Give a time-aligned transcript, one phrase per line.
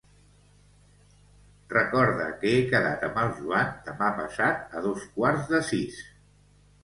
[1.73, 6.01] Recorda que he quedat amb el Joan demà passat a dos quarts de sis.